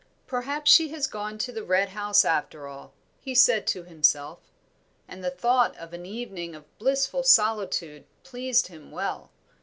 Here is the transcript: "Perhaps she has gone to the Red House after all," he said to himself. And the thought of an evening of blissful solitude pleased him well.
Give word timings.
"Perhaps 0.25 0.71
she 0.71 0.87
has 0.89 1.05
gone 1.05 1.37
to 1.37 1.51
the 1.51 1.61
Red 1.63 1.89
House 1.89 2.25
after 2.25 2.65
all," 2.67 2.91
he 3.19 3.35
said 3.35 3.67
to 3.67 3.83
himself. 3.83 4.39
And 5.07 5.23
the 5.23 5.29
thought 5.29 5.77
of 5.77 5.93
an 5.93 6.07
evening 6.07 6.55
of 6.55 6.75
blissful 6.79 7.21
solitude 7.21 8.05
pleased 8.23 8.65
him 8.69 8.89
well. 8.89 9.29